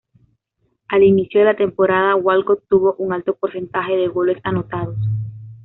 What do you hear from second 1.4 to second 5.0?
de la temporada, Walcott tuvo un alto porcentaje de goles anotados.